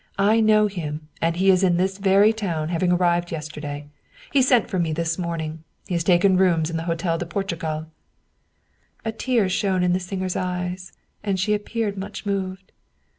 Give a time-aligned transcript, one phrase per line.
[0.33, 3.85] "I know him, and he is in this very town, having arrived yesterday.
[4.31, 7.85] He sent for me this morning; he has taken rooms in the Hotel de Portugal/'
[9.05, 10.91] A tear shone in the singer's eyes,
[11.23, 12.71] and she appeared much moved.